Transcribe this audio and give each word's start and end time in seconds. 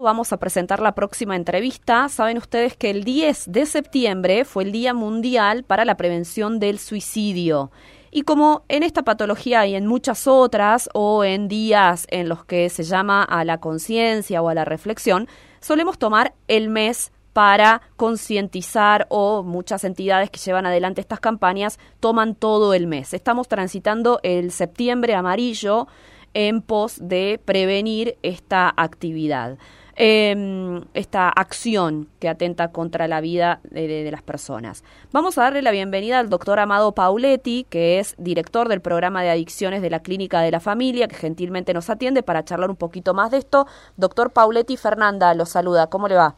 Vamos 0.00 0.32
a 0.32 0.36
presentar 0.36 0.78
la 0.78 0.94
próxima 0.94 1.34
entrevista. 1.34 2.08
Saben 2.08 2.38
ustedes 2.38 2.76
que 2.76 2.88
el 2.90 3.02
10 3.02 3.50
de 3.50 3.66
septiembre 3.66 4.44
fue 4.44 4.62
el 4.62 4.70
Día 4.70 4.94
Mundial 4.94 5.64
para 5.64 5.84
la 5.84 5.96
Prevención 5.96 6.60
del 6.60 6.78
Suicidio. 6.78 7.72
Y 8.12 8.22
como 8.22 8.62
en 8.68 8.84
esta 8.84 9.02
patología 9.02 9.66
y 9.66 9.74
en 9.74 9.88
muchas 9.88 10.28
otras, 10.28 10.88
o 10.94 11.24
en 11.24 11.48
días 11.48 12.06
en 12.10 12.28
los 12.28 12.44
que 12.44 12.68
se 12.68 12.84
llama 12.84 13.24
a 13.24 13.44
la 13.44 13.58
conciencia 13.58 14.40
o 14.40 14.48
a 14.48 14.54
la 14.54 14.64
reflexión, 14.64 15.26
solemos 15.58 15.98
tomar 15.98 16.32
el 16.46 16.68
mes 16.68 17.10
para 17.32 17.82
concientizar 17.96 19.08
o 19.10 19.42
muchas 19.42 19.82
entidades 19.82 20.30
que 20.30 20.38
llevan 20.38 20.66
adelante 20.66 21.00
estas 21.00 21.18
campañas 21.18 21.80
toman 21.98 22.36
todo 22.36 22.72
el 22.72 22.86
mes. 22.86 23.14
Estamos 23.14 23.48
transitando 23.48 24.20
el 24.22 24.52
septiembre 24.52 25.16
amarillo 25.16 25.88
en 26.34 26.62
pos 26.62 26.98
de 27.00 27.40
prevenir 27.44 28.16
esta 28.22 28.72
actividad 28.76 29.58
eh, 30.00 30.80
esta 30.94 31.28
acción 31.28 32.08
que 32.20 32.28
atenta 32.28 32.70
contra 32.70 33.08
la 33.08 33.20
vida 33.20 33.58
de, 33.64 34.08
las 34.12 34.22
personas. 34.22 34.84
Vamos 35.12 35.36
a 35.36 35.42
darle 35.42 35.60
la 35.60 35.72
bienvenida 35.72 36.20
al 36.20 36.30
doctor 36.30 36.60
Amado 36.60 36.92
Pauletti, 36.92 37.66
que 37.68 37.98
es 37.98 38.14
director 38.16 38.68
del 38.68 38.80
programa 38.80 39.22
de 39.22 39.30
adicciones 39.30 39.82
de 39.82 39.90
la 39.90 39.98
Clínica 39.98 40.40
de 40.40 40.52
la 40.52 40.60
Familia, 40.60 41.08
que 41.08 41.16
gentilmente 41.16 41.74
nos 41.74 41.90
atiende 41.90 42.22
para 42.22 42.44
charlar 42.44 42.70
un 42.70 42.76
poquito 42.76 43.12
más 43.12 43.32
de 43.32 43.38
esto. 43.38 43.66
Doctor 43.96 44.30
Pauletti, 44.30 44.76
Fernanda 44.76 45.34
lo 45.34 45.46
saluda. 45.46 45.88
¿Cómo 45.88 46.06
le 46.06 46.14
va? 46.14 46.36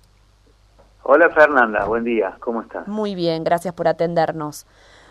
Hola 1.03 1.29
Fernanda, 1.29 1.85
buen 1.85 2.05
día. 2.05 2.37
¿Cómo 2.41 2.63
está? 2.63 2.85
Muy 2.87 3.15
bien, 3.15 3.45
gracias 3.45 3.75
por 3.75 3.89
atendernos. 3.89 4.67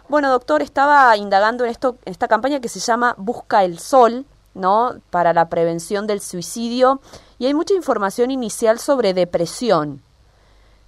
Bueno, 0.08 0.32
doctor, 0.32 0.64
estaba 0.64 1.16
indagando 1.18 1.66
en 1.66 1.70
esto, 1.70 1.98
en 2.04 2.12
esta 2.12 2.28
campaña 2.28 2.60
que 2.60 2.68
se 2.68 2.80
llama 2.80 3.14
Busca 3.20 3.64
el 3.64 3.78
Sol, 3.78 4.26
¿no? 4.54 4.96
Para 5.10 5.34
la 5.34 5.50
prevención 5.50 6.08
del 6.08 6.22
suicidio 6.22 7.00
y 7.38 7.46
hay 7.46 7.54
mucha 7.54 7.74
información 7.74 8.32
inicial 8.32 8.80
sobre 8.80 9.14
depresión. 9.14 10.02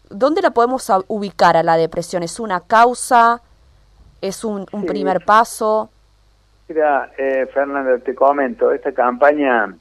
¿Dónde 0.10 0.42
la 0.42 0.52
podemos 0.52 0.92
ubicar 1.08 1.56
a 1.56 1.64
la 1.64 1.78
depresión? 1.78 2.24
¿Es 2.24 2.40
una 2.40 2.60
causa? 2.60 3.42
¿Es 4.22 4.44
un, 4.44 4.66
primer 4.66 5.24
paso? 5.26 5.90
Mira, 6.68 7.12
eh, 7.18 7.48
Fernanda, 7.54 7.98
te 8.00 8.14
comento, 8.14 8.72
esta 8.72 8.92
campaña 8.92 9.74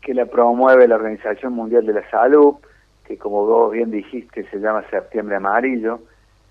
que 0.00 0.14
la 0.14 0.26
promueve 0.26 0.88
la 0.88 0.96
Organización 0.96 1.52
Mundial 1.52 1.84
de 1.84 1.92
la 1.92 2.10
Salud, 2.10 2.54
que 3.04 3.18
como 3.18 3.46
vos 3.46 3.72
bien 3.72 3.90
dijiste 3.90 4.48
se 4.50 4.58
llama 4.58 4.84
Septiembre 4.90 5.36
Amarillo, 5.36 6.00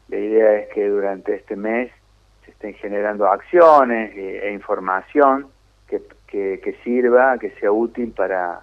la 0.09 0.17
idea 0.17 0.53
es 0.59 0.69
que 0.69 0.87
durante 0.87 1.35
este 1.35 1.55
mes 1.55 1.91
se 2.45 2.51
estén 2.51 2.75
generando 2.75 3.27
acciones 3.27 4.15
e, 4.15 4.47
e 4.47 4.53
información 4.53 5.47
que, 6.27 6.59
que, 6.63 6.73
sirva, 6.83 7.37
que 7.37 7.51
sea 7.51 7.71
útil 7.71 8.11
para 8.11 8.61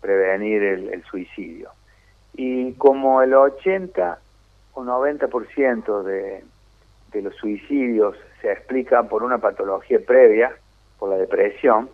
prevenir 0.00 0.62
el, 0.62 1.02
suicidio. 1.04 1.70
Y 2.34 2.72
como 2.74 3.22
el 3.22 3.34
80 3.34 4.18
o 4.74 4.82
90% 4.82 6.02
de, 6.02 6.44
de 7.12 7.22
los 7.22 7.34
suicidios 7.36 8.16
se 8.40 8.52
explican 8.52 9.08
por 9.08 9.22
una 9.22 9.38
patología 9.38 9.98
previa, 10.06 10.54
por 10.98 11.10
la 11.10 11.16
depresión, 11.16 11.88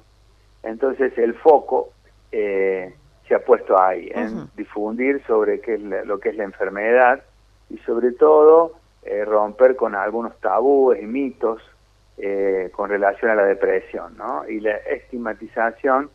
entonces 0.63 1.17
el 1.19 1.35
foco 1.35 1.91
eh, 2.31 2.95
se 3.27 3.35
ha 3.35 3.45
puesto 3.45 3.81
ahí, 3.81 4.11
en 4.15 4.49
difundir 4.57 5.23
sobre 5.27 5.61
qué 5.61 5.75
es 5.75 5.81
lo 5.81 6.19
que 6.19 6.31
es 6.31 6.37
la 6.37 6.45
enfermedad 6.45 7.23
y 7.71 7.79
sobre 7.79 8.13
todo 8.13 8.73
eh, 9.05 9.25
romper 9.25 9.77
con 9.77 9.95
algunos 9.95 10.39
tabúes 10.41 11.03
y 11.03 11.07
mitos 11.07 11.63
eh, 12.19 12.71
con 12.73 12.91
relación 12.91 13.31
a 13.31 13.35
la 13.35 13.45
depresión, 13.45 14.17
¿no? 14.17 14.49
Y 14.49 14.61
la 14.61 14.77
estigmatización 14.77 16.11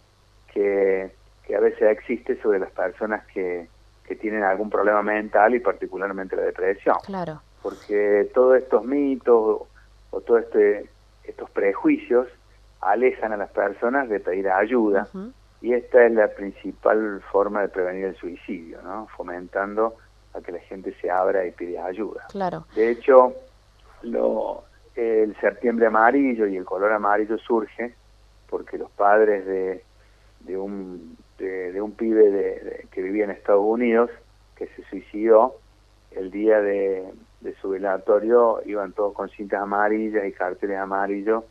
que 0.53 1.11
que 1.47 1.55
a 1.55 1.61
veces 1.61 1.89
existe 1.89 2.39
sobre 2.41 2.59
las 2.59 2.71
personas 2.71 3.25
que, 3.27 3.69
que 4.05 4.15
tienen 4.17 4.43
algún 4.43 4.69
problema 4.69 5.01
mental 5.01 5.55
y 5.55 5.61
particularmente 5.61 6.35
la 6.35 6.41
depresión. 6.43 6.97
Claro. 7.05 7.41
Porque 7.63 8.29
todos 8.33 8.57
estos 8.57 8.83
mitos 8.83 9.61
o, 10.11 10.21
todos 10.21 10.41
este, 10.43 10.89
estos 11.23 11.49
prejuicios 11.51 12.27
alejan 12.81 13.31
a 13.31 13.37
las 13.37 13.49
personas 13.51 14.09
de 14.09 14.19
pedir 14.19 14.49
ayuda 14.49 15.07
y 15.61 15.73
esta 15.73 16.05
es 16.05 16.11
la 16.11 16.27
principal 16.27 17.21
forma 17.31 17.61
de 17.61 17.69
prevenir 17.69 18.05
el 18.05 18.15
suicidio, 18.17 18.81
¿no? 18.83 19.07
Fomentando 19.15 19.95
a 20.33 20.41
que 20.41 20.51
la 20.51 20.59
gente 20.59 20.93
se 21.01 21.09
abra 21.09 21.45
y 21.45 21.51
pida 21.51 21.85
ayuda. 21.85 22.25
Claro. 22.29 22.65
De 22.75 22.91
hecho, 22.91 23.33
lo, 24.03 24.65
el 24.97 25.35
septiembre 25.39 25.85
amarillo 25.87 26.47
y 26.47 26.57
el 26.57 26.65
color 26.65 26.91
amarillo 26.91 27.37
surge 27.37 27.93
porque 28.49 28.77
los 28.77 28.89
padres 28.91 29.45
de, 29.45 29.83
de 30.41 30.57
un 30.57 31.17
de, 31.37 31.81
un 31.81 31.91
pibe 31.91 32.31
de, 32.31 32.87
que 32.91 33.01
vivía 33.01 33.25
en 33.25 33.31
Estados 33.31 33.63
Unidos, 33.63 34.09
que 34.55 34.67
se 34.67 34.83
suicidó, 34.85 35.55
el 36.11 36.31
día 36.31 36.61
de, 36.61 37.13
su 37.61 37.69
velatorio 37.69 38.61
iban 38.65 38.91
todos 38.93 39.13
con 39.13 39.29
cintas 39.29 39.61
amarillas 39.61 40.25
y 40.25 40.31
carteles 40.31 40.77
amarillos 40.77 41.43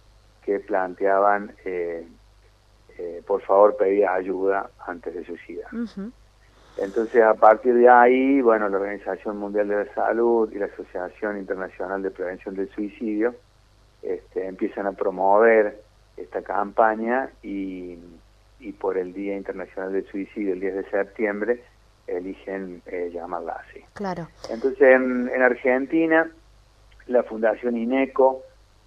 que 0.43 0.61
planteaban, 0.61 1.55
eh, 1.65 2.07
eh, 2.99 3.23
por 3.27 3.41
favor, 3.43 3.77
pedía 3.77 4.13
ayuda 4.13 4.71
antes 4.87 5.15
de 5.15 5.25
suicidar. 5.25 5.71
Entonces, 6.79 7.23
a 7.23 7.35
partir 7.35 7.75
de 7.75 7.89
ahí, 7.89 8.41
bueno, 8.41 8.69
la 8.69 8.77
Organización 8.77 9.39
Mundial 9.39 9.69
de 9.69 9.85
la 9.85 9.95
Salud 9.95 10.51
y 10.53 10.59
la 10.59 10.67
Asociación 10.67 11.39
Internacional 11.39 12.03
de 12.03 12.11
Prevención 12.11 12.55
del 12.55 12.69
Suicidio 12.71 13.35
este, 14.03 14.47
empiezan 14.47 14.87
a 14.87 14.93
promover 14.93 15.83
esta 16.17 16.43
campaña 16.43 17.31
y 17.43 17.99
y 18.61 18.73
por 18.73 18.97
el 18.99 19.13
Día 19.13 19.37
Internacional 19.37 19.93
del 19.93 20.07
Suicidio, 20.07 20.55
el 20.55 20.61
10 20.61 20.75
de 20.75 20.91
septiembre, 20.91 21.63
eligen 22.07 22.83
eh, 22.87 23.11
llamarla 23.13 23.63
así. 23.69 23.81
Claro. 23.93 24.29
Entonces, 24.51 24.81
en, 24.81 25.31
Argentina, 25.43 26.31
la 27.07 27.23
Fundación 27.25 27.77
INECO 27.77 28.43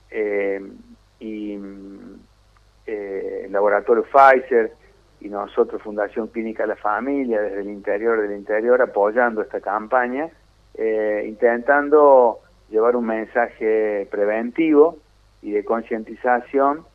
eh, 0.09 0.61
y 1.19 1.57
eh, 2.85 3.41
el 3.45 3.51
laboratorio 3.51 4.03
Pfizer 4.03 4.73
y 5.21 5.29
nosotros, 5.29 5.81
Fundación 5.81 6.27
Clínica 6.27 6.63
de 6.63 6.69
la 6.69 6.75
Familia, 6.75 7.41
desde 7.41 7.61
el 7.61 7.69
interior 7.69 8.21
del 8.21 8.37
interior, 8.37 8.81
apoyando 8.81 9.41
esta 9.41 9.59
campaña, 9.59 10.29
eh, 10.75 11.25
intentando 11.27 12.39
llevar 12.69 12.95
un 12.95 13.05
mensaje 13.05 14.07
preventivo 14.09 14.97
y 15.41 15.51
de 15.51 15.65
concientización 15.65 16.85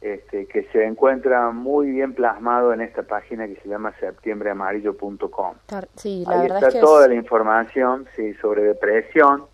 este, 0.00 0.46
que 0.46 0.64
se 0.72 0.84
encuentra 0.84 1.50
muy 1.50 1.90
bien 1.92 2.12
plasmado 2.12 2.72
en 2.72 2.80
esta 2.80 3.04
página 3.04 3.46
que 3.46 3.54
se 3.56 3.68
llama 3.68 3.92
septiembreamarillo.com. 4.00 5.54
Sí, 5.94 6.24
Ahí 6.26 6.46
está 6.46 6.80
toda 6.80 7.06
la 7.06 7.14
información 7.14 8.06
sí, 8.16 8.34
sobre 8.34 8.62
depresión, 8.62 9.44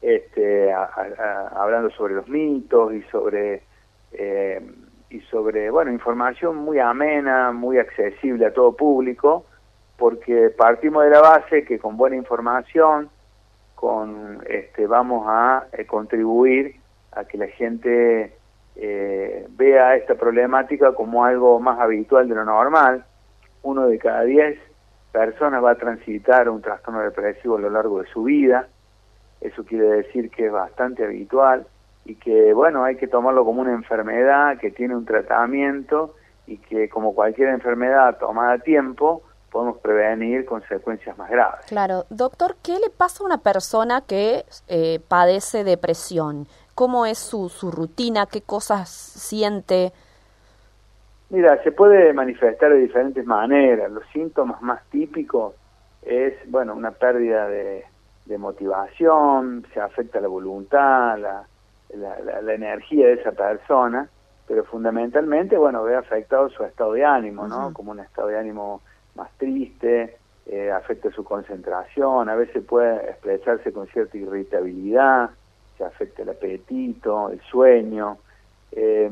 este, 0.00 0.72
hablando 0.72 1.90
sobre 1.90 2.14
los 2.14 2.28
mitos 2.28 2.94
y 2.94 3.02
sobre 3.04 3.62
eh, 4.12 4.62
y 5.14 5.20
sobre 5.30 5.70
bueno 5.70 5.92
información 5.92 6.56
muy 6.56 6.80
amena, 6.80 7.52
muy 7.52 7.78
accesible 7.78 8.46
a 8.46 8.52
todo 8.52 8.72
público, 8.72 9.46
porque 9.96 10.50
partimos 10.50 11.04
de 11.04 11.10
la 11.10 11.20
base 11.20 11.64
que 11.64 11.78
con 11.78 11.96
buena 11.96 12.16
información, 12.16 13.08
con 13.76 14.42
este, 14.48 14.88
vamos 14.88 15.24
a 15.28 15.66
eh, 15.72 15.86
contribuir 15.86 16.80
a 17.12 17.24
que 17.26 17.38
la 17.38 17.46
gente 17.46 18.34
eh, 18.74 19.46
vea 19.50 19.94
esta 19.94 20.16
problemática 20.16 20.92
como 20.94 21.24
algo 21.24 21.60
más 21.60 21.78
habitual 21.78 22.28
de 22.28 22.34
lo 22.34 22.44
normal. 22.44 23.04
Uno 23.62 23.86
de 23.86 23.98
cada 23.98 24.22
diez 24.22 24.58
personas 25.12 25.62
va 25.62 25.72
a 25.72 25.76
transitar 25.76 26.48
un 26.48 26.60
trastorno 26.60 27.00
depresivo 27.02 27.56
a 27.56 27.60
lo 27.60 27.70
largo 27.70 28.02
de 28.02 28.08
su 28.08 28.24
vida. 28.24 28.66
Eso 29.40 29.64
quiere 29.64 29.86
decir 29.86 30.28
que 30.30 30.46
es 30.46 30.52
bastante 30.52 31.04
habitual 31.04 31.68
y 32.04 32.16
que, 32.16 32.52
bueno, 32.52 32.84
hay 32.84 32.96
que 32.96 33.08
tomarlo 33.08 33.44
como 33.44 33.62
una 33.62 33.72
enfermedad 33.72 34.58
que 34.58 34.70
tiene 34.70 34.94
un 34.94 35.04
tratamiento 35.04 36.14
y 36.46 36.58
que, 36.58 36.88
como 36.88 37.14
cualquier 37.14 37.48
enfermedad 37.48 38.18
tomada 38.18 38.54
a 38.54 38.58
tiempo, 38.58 39.22
podemos 39.50 39.78
prevenir 39.78 40.44
consecuencias 40.44 41.16
más 41.16 41.30
graves. 41.30 41.64
Claro. 41.66 42.04
Doctor, 42.10 42.56
¿qué 42.62 42.78
le 42.78 42.90
pasa 42.90 43.22
a 43.22 43.26
una 43.26 43.38
persona 43.38 44.02
que 44.02 44.44
eh, 44.68 45.00
padece 45.08 45.64
depresión? 45.64 46.46
¿Cómo 46.74 47.06
es 47.06 47.18
su, 47.18 47.48
su 47.48 47.70
rutina? 47.70 48.26
¿Qué 48.26 48.42
cosas 48.42 48.90
siente? 48.90 49.92
Mira, 51.30 51.62
se 51.62 51.72
puede 51.72 52.12
manifestar 52.12 52.72
de 52.72 52.78
diferentes 52.78 53.24
maneras. 53.24 53.90
Los 53.90 54.04
síntomas 54.12 54.60
más 54.60 54.84
típicos 54.90 55.54
es, 56.02 56.34
bueno, 56.50 56.74
una 56.74 56.90
pérdida 56.90 57.48
de, 57.48 57.84
motivación, 58.38 59.64
se 59.72 59.80
afecta 59.80 60.20
la 60.20 60.28
voluntad, 60.28 61.18
la, 61.18 61.46
la, 61.96 62.54
energía 62.54 63.08
de 63.08 63.14
esa 63.14 63.32
persona, 63.32 64.08
pero 64.46 64.64
fundamentalmente, 64.64 65.56
bueno, 65.56 65.82
ve 65.84 65.96
afectado 65.96 66.48
su 66.50 66.64
estado 66.64 66.92
de 66.92 67.04
ánimo, 67.04 67.48
¿no? 67.48 67.72
Como 67.72 67.92
un 67.92 68.00
estado 68.00 68.28
de 68.28 68.38
ánimo 68.38 68.82
más 69.14 69.30
triste, 69.38 70.16
eh, 70.46 70.70
afecta 70.70 71.10
su 71.10 71.24
concentración, 71.24 72.28
a 72.28 72.34
veces 72.34 72.62
puede 72.64 72.96
expresarse 73.10 73.72
con 73.72 73.86
cierta 73.88 74.16
irritabilidad, 74.16 75.30
se 75.78 75.84
afecta 75.84 76.22
el 76.22 76.30
apetito, 76.30 77.30
el 77.30 77.40
sueño. 77.42 78.18
Eh, 78.72 79.10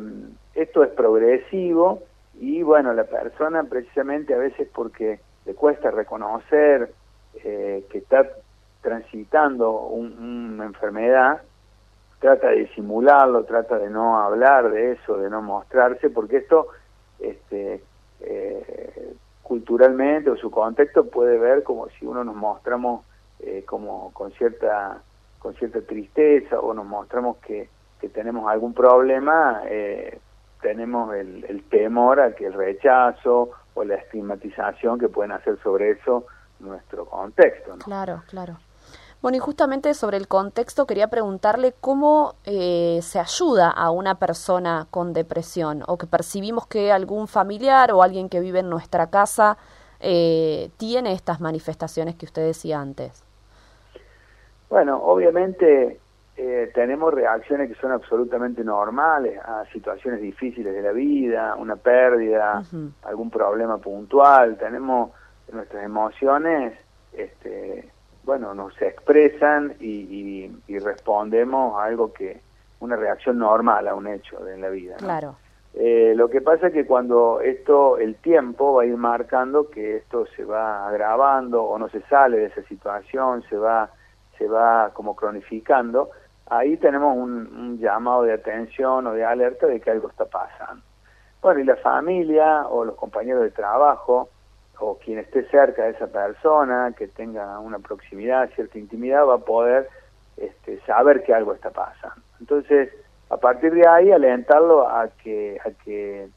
esto 0.55 0.85
es 0.85 0.91
progresivo 0.91 2.03
y 2.39 2.63
bueno, 2.63 2.93
la 2.93 3.05
persona 3.05 3.65
precisamente 3.65 4.35
a 4.35 4.39
veces 4.39 4.69
porque 4.75 5.21
le 5.47 5.55
cuesta 5.55 5.91
reconocer 5.91 6.93
eh, 7.45 7.85
que 7.91 7.99
está 7.99 8.29
transitando 8.83 9.73
una 9.87 10.65
enfermedad, 10.65 11.41
trata 12.23 12.51
de 12.51 12.61
disimularlo, 12.61 13.45
trata 13.45 13.79
de 13.79 13.91
no 13.91 14.17
hablar 14.21 14.71
de 14.71 14.93
eso, 14.93 15.19
de 15.19 15.29
no 15.29 15.43
mostrarse, 15.43 16.09
porque 16.09 16.37
esto 16.37 16.69
este, 17.19 17.83
eh, 18.21 19.15
culturalmente 19.43 20.31
o 20.31 20.37
su 20.37 20.49
contexto 20.49 21.09
puede 21.09 21.37
ver 21.37 21.65
como 21.65 21.89
si 21.89 22.07
uno 22.07 22.23
nos 22.23 22.37
mostramos 22.37 23.05
eh, 23.41 23.65
como 23.67 24.13
con 24.13 24.31
cierta 24.33 25.03
con 25.41 25.55
cierta 25.55 25.81
tristeza 25.81 26.61
o 26.61 26.73
nos 26.73 26.87
mostramos 26.87 27.39
que, 27.39 27.69
que 28.01 28.09
tenemos 28.09 28.49
algún 28.49 28.73
problema, 28.73 29.63
eh, 29.67 30.21
tenemos 30.61 31.13
el, 31.17 31.45
el, 31.49 31.65
temor 31.65 32.21
a 32.21 32.37
que 32.37 32.47
el 32.47 32.53
rechazo 32.53 33.51
o 33.75 33.83
la 33.83 33.97
estigmatización 33.97 35.01
que 35.01 35.09
pueden 35.09 35.33
hacer 35.33 35.59
sobre 35.61 35.91
eso 35.91 36.27
nuestro 36.61 37.07
contexto. 37.07 37.75
Claro, 37.85 38.23
claro. 38.29 38.59
Bueno, 39.23 39.37
y 39.37 39.39
justamente 39.39 39.95
sobre 39.95 40.17
el 40.17 40.27
contexto 40.27 40.85
quería 40.85 41.07
preguntarle 41.07 41.75
cómo 41.81 42.35
eh, 42.45 42.99
se 43.03 43.21
ayuda 43.21 43.71
a 43.71 43.93
una 43.93 44.17
persona 44.17 44.89
con 44.91 45.13
depresión 45.13 45.85
o 45.87 45.97
que 45.97 46.09
percibimos 46.09 46.67
que 46.67 46.91
algún 46.91 47.29
familiar 47.29 47.93
o 47.93 48.03
alguien 48.03 48.29
que 48.29 48.41
vive 48.41 48.59
en 48.59 48.69
nuestra 48.69 49.11
casa 49.11 49.59
eh, 50.01 50.71
tiene 50.77 51.13
estas 51.13 51.41
manifestaciones 51.41 52.17
que 52.17 52.27
usted 52.27 52.45
decía 52.45 52.81
antes. 52.81 53.25
Bueno, 54.69 55.01
obviamente 55.01 56.01
eh, 56.37 56.73
tenemos 56.75 57.15
reacciones 57.15 57.69
que 57.69 57.81
son 57.81 57.93
absolutamente 57.93 58.65
normales 58.65 59.39
a 59.39 59.67
situaciones 59.73 60.21
difíciles 60.21 60.75
de 60.75 60.83
la 60.83 60.91
vida, 60.91 61.55
una 61.55 61.77
pérdida, 61.77 62.65
algún 63.05 63.31
problema 63.31 63.79
puntual. 63.79 64.59
Tenemos 64.59 65.13
nuestras 65.53 65.85
emociones 65.85 66.73
este, 67.13 67.89
bueno, 68.25 68.55
nos 68.55 68.81
expresan 68.81 69.75
y, 69.81 70.51
respondemos 70.69 71.79
a 71.79 71.85
algo 71.85 72.13
que, 72.13 72.41
una 72.81 72.97
reacción 72.97 73.39
normal 73.39 73.87
a 73.87 73.95
un 73.95 74.09
hecho 74.09 74.47
en 74.49 74.61
la 74.61 74.69
vida. 74.69 74.97
Claro. 74.97 75.37
Eh, 75.75 76.13
lo 76.17 76.29
que 76.29 76.41
pasa 76.41 76.67
es 76.67 76.73
que 76.73 76.85
cuando 76.85 77.41
esto, 77.41 77.97
el 77.97 78.17
tiempo 78.17 78.75
va 78.75 78.83
a 78.83 78.87
ir 78.87 78.97
marcando 78.97 79.71
que 79.71 79.97
esto 79.97 80.27
se 80.37 80.45
va 80.45 80.89
agravando 80.89 81.63
o 81.63 81.79
no 81.79 81.89
se 81.89 82.03
sale 82.03 82.39
de 82.39 82.47
esa 82.47 82.63
situación, 82.65 83.43
se 83.49 83.57
va, 83.57 83.91
se 84.37 84.49
va 84.49 84.91
como 84.93 85.17
cronificando, 85.17 86.11
ahí 86.51 86.77
tenemos 86.77 87.17
un, 87.17 87.33
un 87.57 87.79
llamado 87.79 88.25
de 88.25 88.35
atención 88.35 89.07
o 89.07 89.13
de 89.13 89.25
alerta 89.25 89.67
de 89.67 89.81
que 89.81 89.91
algo 89.91 90.11
está 90.11 90.27
pasando. 90.27 90.83
Bueno, 91.41 91.61
y 91.61 91.65
la 91.65 91.77
familia 91.77 92.67
o 92.69 92.85
los 92.85 92.97
compañeros 92.97 93.43
de 93.43 93.51
trabajo, 93.51 94.29
o 94.83 94.99
quien 94.99 95.21
esté 95.21 95.45
cerca 95.45 95.85
de 95.85 95.91
esa 95.91 96.09
persona, 96.09 96.93
que 96.99 97.07
tenga 97.07 97.59
una 97.61 97.79
proximidad, 97.79 98.51
cierta 98.55 98.79
intimidad, 98.79 99.25
va 99.25 99.37
a 99.37 99.39
poder 99.39 99.89
este, 100.37 100.81
saber 100.81 101.23
que 101.23 101.33
algo 101.33 101.55
está 101.55 101.71
pasando. 101.71 102.21
Entonces, 102.41 102.91
a 103.31 103.37
partir 103.37 103.73
de 103.73 103.87
ahí, 103.87 104.11
alentarlo 104.11 104.89
a 104.89 105.09
que, 105.23 105.57
a 105.65 105.71
que, 105.85 106.29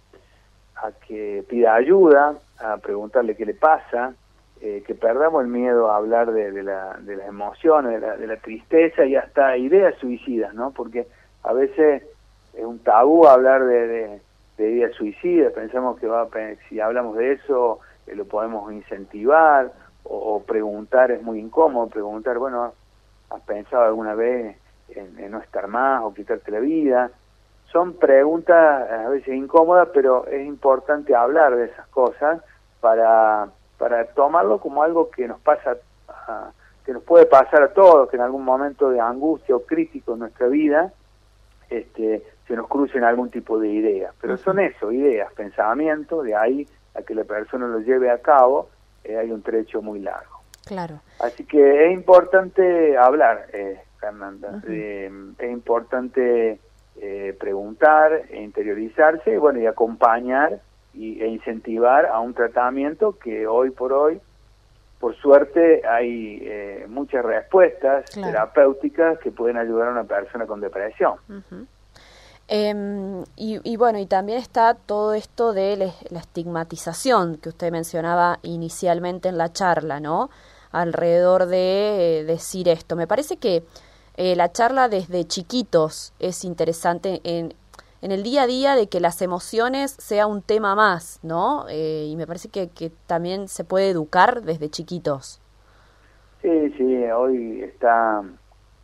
a 0.76 0.92
que 0.92 1.44
pida 1.50 1.74
ayuda, 1.74 2.36
a 2.60 2.78
preguntarle 2.78 3.36
qué 3.36 3.48
le 3.48 3.56
pasa, 3.56 4.14
eh, 4.62 4.84
que 4.86 4.94
perdamos 4.94 5.44
el 5.44 5.50
miedo 5.50 5.90
a 5.90 5.98
hablar 5.98 6.32
de, 6.32 6.52
de, 6.52 6.62
la, 6.62 6.98
de 7.02 7.16
las 7.16 7.28
emociones, 7.28 8.00
de 8.00 8.08
la, 8.08 8.16
de 8.16 8.28
la 8.28 8.38
tristeza 8.38 9.06
y 9.06 9.16
hasta 9.16 9.58
ideas 9.58 9.96
suicidas, 9.96 10.54
¿no? 10.54 10.70
Porque 10.70 11.08
a 11.42 11.52
veces 11.52 12.04
es 12.54 12.64
un 12.64 12.78
tabú 12.80 13.26
hablar 13.26 13.66
de, 13.66 13.88
de, 13.88 14.22
de 14.58 14.72
ideas 14.72 14.94
suicidas, 14.94 15.52
pensamos 15.54 16.00
que 16.00 16.06
va, 16.06 16.30
si 16.70 16.80
hablamos 16.80 17.18
de 17.18 17.34
eso 17.34 17.80
lo 18.14 18.26
podemos 18.26 18.72
incentivar 18.72 19.72
o, 20.04 20.44
preguntar, 20.44 21.10
es 21.10 21.24
muy 21.24 21.40
incómodo 21.40 21.88
preguntar, 21.88 22.38
bueno, 22.38 22.74
¿has 23.32 23.42
pensado 23.42 23.86
alguna 23.86 24.14
vez 24.14 24.56
en, 24.90 25.32
no 25.32 25.40
estar 25.40 25.68
más 25.68 26.04
o 26.04 26.14
quitarte 26.14 26.52
la 26.52 26.60
vida? 26.60 27.10
Son 27.72 27.94
preguntas 27.94 28.92
a 28.92 29.10
veces 29.10 29.34
incómodas, 29.34 29.90
pero 29.94 30.28
es 30.28 30.46
importante 30.46 31.16
hablar 31.16 31.56
de 31.56 31.66
esas 31.66 31.88
cosas 31.88 32.42
para, 32.80 33.50
para 33.80 34.06
tomarlo 34.14 34.60
como 34.60 34.84
algo 34.84 35.10
que 35.10 35.28
nos 35.28 35.40
pasa, 35.40 35.78
que 36.86 36.94
nos 36.94 37.02
puede 37.02 37.26
pasar 37.26 37.64
a 37.64 37.74
todos, 37.74 38.08
que 38.10 38.18
en 38.18 38.22
algún 38.22 38.46
momento 38.46 38.92
de 38.92 39.00
angustia 39.00 39.56
o 39.56 39.66
crítico 39.66 40.14
en 40.14 40.20
nuestra 40.20 40.48
vida, 40.48 40.94
este, 41.70 42.24
se 42.48 42.56
nos 42.56 42.68
crucen 42.68 43.04
algún 43.04 43.32
tipo 43.32 43.60
de 43.60 43.70
ideas. 43.70 44.14
Pero 44.22 44.38
son 44.38 44.60
eso, 44.60 44.92
ideas, 44.92 45.34
pensamientos, 45.34 46.24
de 46.24 46.36
ahí 46.36 46.68
a 46.96 47.02
que 47.02 47.16
la 47.16 47.24
persona 47.24 47.68
lo 47.68 47.80
lleve 47.80 48.10
a 48.10 48.20
cabo, 48.20 48.70
eh, 49.04 49.18
hay 49.18 49.32
un 49.32 49.42
trecho 49.42 49.82
muy 49.82 50.00
largo. 50.00 50.36
Claro. 50.66 51.00
Así 51.20 51.46
que 51.46 51.86
es 51.86 51.94
importante 51.94 52.98
hablar, 52.98 53.48
eh, 53.54 53.80
Fernanda. 54.00 54.62
Eh, 54.68 55.12
es 55.38 55.52
importante 55.52 56.60
eh, 56.98 57.38
preguntar, 57.40 58.24
interiorizarse, 58.34 59.34
y 59.34 59.38
bueno, 59.38 59.60
y 59.60 59.68
acompañar 59.68 60.60
y, 60.94 61.22
e 61.22 61.28
incentivar 61.28 62.08
a 62.08 62.20
un 62.20 62.34
tratamiento 62.34 63.18
que 63.18 63.46
hoy 63.48 63.70
por 63.70 63.94
hoy, 63.94 64.20
por 65.00 65.16
suerte, 65.18 65.86
hay 65.88 66.86
muchas 66.88 67.24
respuestas 67.24 68.06
terapéuticas 68.12 69.20
que 69.20 69.30
pueden 69.30 69.58
ayudar 69.58 69.90
a 69.90 69.92
una 69.92 70.06
persona 70.06 70.48
con 70.48 70.62
depresión. 70.62 71.16
Em, 72.48 73.24
y, 73.36 73.76
bueno, 73.76 73.98
y 73.98 74.06
también 74.06 74.38
está 74.38 74.76
todo 74.76 75.14
esto 75.16 75.52
de 75.54 75.92
la 76.10 76.20
estigmatización 76.20 77.38
que 77.38 77.50
usted 77.50 77.72
mencionaba 77.72 78.38
inicialmente 78.44 79.30
en 79.30 79.38
la 79.38 79.52
charla, 79.52 80.00
¿no? 80.00 80.30
Alrededor 80.72 81.48
de 81.48 82.20
eh, 82.20 82.24
decir 82.24 82.70
esto. 82.70 82.96
Me 82.96 83.08
parece 83.08 83.38
que 83.38 83.64
eh, 84.18 84.36
la 84.36 84.52
charla 84.52 84.90
desde 84.90 85.26
chiquitos 85.26 86.14
es 86.20 86.46
interesante 86.46 87.20
en, 87.24 87.56
en 88.04 88.12
el 88.12 88.22
día 88.22 88.44
a 88.44 88.48
día 88.48 88.76
de 88.76 88.88
que 88.90 89.00
las 89.00 89.24
emociones 89.24 89.92
sea 89.92 90.28
un 90.28 90.44
tema 90.44 90.76
más, 90.76 91.20
¿no? 91.24 91.66
Eh, 91.70 92.06
y 92.08 92.16
me 92.16 92.28
parece 92.28 92.50
que 92.50 92.92
también 93.08 93.48
se 93.48 93.64
puede 93.64 93.90
educar 93.90 94.44
desde 94.44 94.70
chiquitos. 94.70 95.42
Sí, 96.44 96.70
sí, 96.78 97.06
hoy 97.06 97.64
está 97.64 98.22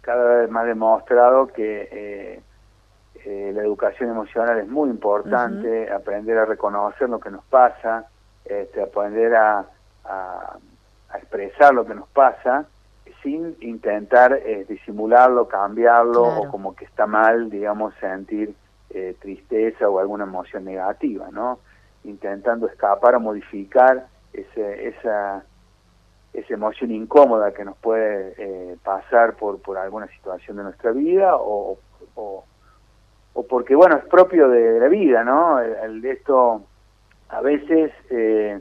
cada 0.02 0.38
vez 0.38 0.50
más 0.50 0.66
demostrado 0.66 1.46
que 1.46 2.42
eh, 3.24 3.52
la 3.54 3.62
educación 3.62 4.10
emocional 4.10 4.58
es 4.60 4.68
muy 4.68 4.90
importante, 4.90 5.92
aprender 5.92 6.38
a 6.40 6.46
reconocer 6.46 7.08
lo 7.08 7.20
que 7.20 7.30
nos 7.30 7.44
pasa, 7.46 8.08
este, 8.46 8.82
aprender 8.82 9.36
a, 9.36 9.66
a, 10.06 10.58
expresar 11.16 11.74
lo 11.74 11.86
que 11.86 11.94
nos 11.94 12.08
pasa 12.10 12.66
sin 13.22 13.56
intentar 13.60 14.34
eh, 14.34 14.66
disimularlo, 14.68 15.48
cambiarlo 15.48 16.24
o 16.24 16.50
como 16.50 16.76
que 16.76 16.86
está 16.86 17.06
mal, 17.06 17.52
digamos, 17.52 17.94
sentir 18.00 18.56
eh, 18.90 19.16
tristeza 19.20 19.88
o 19.88 20.00
alguna 20.00 20.24
emoción 20.24 20.66
negativa, 20.66 21.28
¿no? 21.32 21.60
Intentando 22.04 22.68
escapar 22.68 23.16
o 23.16 23.20
modificar 23.20 24.08
ese, 24.34 24.88
esa, 24.88 25.44
esa 26.34 26.54
emoción 26.54 26.90
incómoda 26.90 27.54
que 27.54 27.66
nos 27.66 27.78
puede 27.78 28.78
pasar 28.78 29.36
por, 29.36 29.62
por 29.62 29.78
alguna 29.78 30.08
situación 30.08 30.58
de 30.58 30.64
nuestra 30.64 30.92
vida 30.92 31.36
o, 31.36 31.78
o 32.16 32.46
o 33.34 33.46
porque, 33.48 33.76
bueno, 33.76 33.98
es 33.98 34.06
propio 34.06 34.50
de, 34.50 34.80
la 34.80 34.88
vida, 34.88 35.24
¿no? 35.24 35.60
El, 35.60 36.04
esto, 36.06 36.64
a 37.30 37.42
veces 37.42 37.92
eh, 38.10 38.60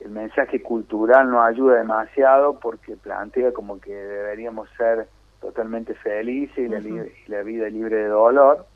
el 0.00 0.10
mensaje 0.10 0.62
cultural 0.62 1.30
no 1.30 1.42
ayuda 1.42 1.76
demasiado 1.76 2.58
porque 2.58 2.96
plantea 2.96 3.52
como 3.52 3.80
que 3.80 3.94
deberíamos 3.94 4.68
ser 4.76 5.08
totalmente 5.40 5.94
felices 5.94 6.56
y, 6.56 6.68
la, 6.68 6.80
la, 7.26 7.42
vida 7.42 7.68
libre 7.68 7.96
de 7.96 8.08
dolor. 8.08 8.66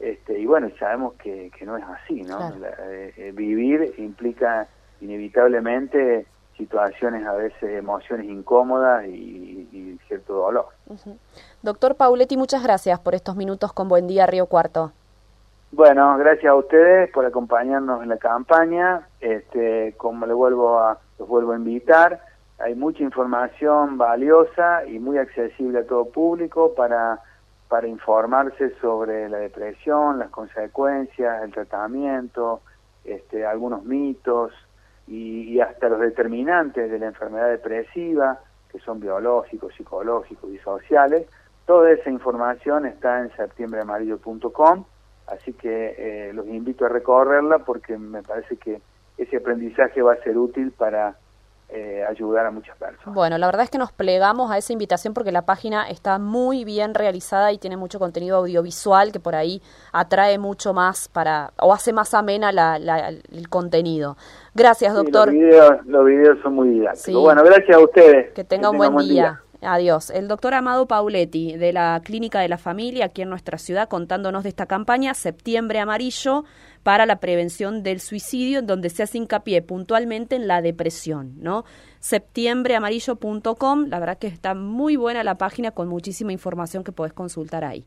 Este, 0.00 0.38
y 0.38 0.46
bueno, 0.46 0.70
sabemos 0.78 1.14
que, 1.14 1.50
que 1.56 1.64
no 1.64 1.76
es 1.76 1.84
así, 1.84 2.22
¿no? 2.22 2.50
Eh, 2.50 3.12
eh, 3.16 3.32
vivir 3.34 3.94
implica 3.98 4.68
inevitablemente 5.00 6.26
situaciones, 6.56 7.26
a 7.26 7.34
veces 7.34 7.78
emociones 7.78 8.26
incómodas 8.26 9.06
y, 9.06 9.35
cierto 10.26 10.34
dolor. 10.34 10.66
Doctor 11.62 11.94
Pauletti, 11.94 12.36
muchas 12.36 12.62
gracias 12.62 12.98
por 13.00 13.14
estos 13.14 13.36
minutos 13.36 13.72
con 13.72 13.88
Buen 13.88 14.06
Día 14.06 14.26
Río 14.26 14.46
Cuarto. 14.46 14.92
Bueno, 15.72 16.16
gracias 16.18 16.50
a 16.50 16.54
ustedes 16.54 17.10
por 17.10 17.24
acompañarnos 17.24 18.02
en 18.02 18.08
la 18.08 18.18
campaña. 18.18 19.08
Este, 19.20 19.94
como 19.96 20.26
le 20.26 20.34
vuelvo 20.34 20.78
a, 20.78 20.98
los 21.18 21.28
vuelvo 21.28 21.52
a 21.52 21.56
invitar, 21.56 22.20
hay 22.58 22.74
mucha 22.74 23.02
información 23.02 23.98
valiosa 23.98 24.86
y 24.86 24.98
muy 24.98 25.18
accesible 25.18 25.80
a 25.80 25.86
todo 25.86 26.06
público 26.06 26.74
para 26.74 27.20
para 27.68 27.88
informarse 27.88 28.76
sobre 28.80 29.28
la 29.28 29.38
depresión, 29.38 30.20
las 30.20 30.30
consecuencias, 30.30 31.42
el 31.42 31.50
tratamiento, 31.50 32.60
este, 33.04 33.44
algunos 33.44 33.84
mitos, 33.84 34.52
y, 35.06 35.60
hasta 35.60 35.88
los 35.88 36.00
determinantes 36.00 36.90
de 36.90 36.98
la 36.98 37.06
enfermedad 37.06 37.48
depresiva, 37.48 38.40
que 38.76 38.84
son 38.84 39.00
biológicos, 39.00 39.74
psicológicos 39.74 40.50
y 40.50 40.58
sociales. 40.58 41.26
Toda 41.64 41.90
esa 41.90 42.10
información 42.10 42.84
está 42.84 43.20
en 43.20 43.34
septiembreamarillo.com, 43.34 44.84
así 45.28 45.54
que 45.54 45.94
eh, 45.96 46.32
los 46.34 46.46
invito 46.46 46.84
a 46.84 46.88
recorrerla 46.90 47.60
porque 47.60 47.96
me 47.96 48.22
parece 48.22 48.56
que 48.58 48.82
ese 49.16 49.38
aprendizaje 49.38 50.02
va 50.02 50.12
a 50.12 50.22
ser 50.22 50.36
útil 50.36 50.72
para, 50.72 51.16
eh, 51.68 52.04
ayudar 52.08 52.46
a 52.46 52.50
muchas 52.52 52.76
personas. 52.76 53.12
Bueno, 53.12 53.38
la 53.38 53.46
verdad 53.46 53.64
es 53.64 53.70
que 53.70 53.78
nos 53.78 53.90
plegamos 53.90 54.52
a 54.52 54.58
esa 54.58 54.72
invitación 54.72 55.14
porque 55.14 55.32
la 55.32 55.42
página 55.42 55.88
está 55.88 56.18
muy 56.18 56.64
bien 56.64 56.94
realizada 56.94 57.52
y 57.52 57.58
tiene 57.58 57.76
mucho 57.76 57.98
contenido 57.98 58.36
audiovisual 58.36 59.10
que 59.10 59.18
por 59.18 59.34
ahí 59.34 59.60
atrae 59.92 60.38
mucho 60.38 60.72
más 60.72 61.08
para 61.08 61.52
o 61.60 61.72
hace 61.72 61.92
más 61.92 62.14
amena 62.14 62.52
la, 62.52 62.76
el 62.76 63.48
contenido. 63.48 64.16
Gracias, 64.54 64.94
doctor. 64.94 65.32
los, 65.32 66.04
videos, 66.06 66.38
son 66.42 66.54
muy 66.54 66.68
didácticos. 66.70 67.20
Bueno, 67.20 67.42
gracias 67.42 67.76
a 67.76 67.80
ustedes. 67.80 68.32
Que 68.32 68.44
tenga 68.44 68.70
un 68.70 68.78
buen, 68.78 68.96
día. 68.98 69.42
Adiós. 69.62 70.10
El 70.10 70.28
doctor 70.28 70.54
Amado 70.54 70.86
Pauletti, 70.86 71.56
de 71.56 71.72
la 71.72 72.00
Clínica 72.04 72.40
de 72.40 72.48
la 72.48 72.58
Familia, 72.58 73.06
aquí 73.06 73.22
en 73.22 73.30
nuestra 73.30 73.58
ciudad, 73.58 73.88
contándonos 73.88 74.44
de 74.44 74.50
esta 74.50 74.66
campaña, 74.66 75.14
Septiembre 75.14 75.80
Amarillo, 75.80 76.44
para 76.86 77.04
la 77.04 77.18
prevención 77.18 77.82
del 77.82 77.98
suicidio, 77.98 78.60
en 78.60 78.68
donde 78.68 78.90
se 78.90 79.02
hace 79.02 79.18
hincapié 79.18 79.60
puntualmente 79.60 80.36
en 80.36 80.46
la 80.46 80.62
depresión, 80.62 81.34
¿no? 81.36 81.64
Septiembreamarillo.com, 81.98 83.86
la 83.88 83.98
verdad 83.98 84.18
que 84.18 84.28
está 84.28 84.54
muy 84.54 84.94
buena 84.94 85.24
la 85.24 85.36
página 85.36 85.72
con 85.72 85.88
muchísima 85.88 86.30
información 86.30 86.84
que 86.84 86.92
podés 86.92 87.12
consultar 87.12 87.64
ahí. 87.64 87.84